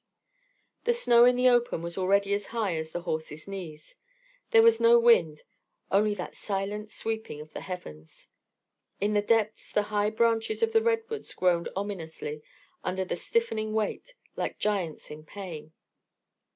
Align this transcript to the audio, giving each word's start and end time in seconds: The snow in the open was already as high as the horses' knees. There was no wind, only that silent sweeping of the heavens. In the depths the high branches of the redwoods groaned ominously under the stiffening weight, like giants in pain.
The 0.85 0.93
snow 0.93 1.25
in 1.25 1.35
the 1.35 1.47
open 1.47 1.83
was 1.83 1.95
already 1.95 2.33
as 2.33 2.47
high 2.47 2.75
as 2.75 2.89
the 2.91 3.03
horses' 3.03 3.47
knees. 3.47 3.97
There 4.49 4.63
was 4.63 4.81
no 4.81 4.97
wind, 4.97 5.43
only 5.91 6.15
that 6.15 6.33
silent 6.35 6.89
sweeping 6.89 7.39
of 7.39 7.53
the 7.53 7.61
heavens. 7.61 8.31
In 8.99 9.13
the 9.13 9.21
depths 9.21 9.71
the 9.71 9.93
high 9.93 10.09
branches 10.09 10.63
of 10.63 10.73
the 10.73 10.81
redwoods 10.81 11.35
groaned 11.35 11.69
ominously 11.75 12.41
under 12.83 13.05
the 13.05 13.15
stiffening 13.15 13.73
weight, 13.73 14.15
like 14.35 14.57
giants 14.57 15.11
in 15.11 15.23
pain. 15.23 15.71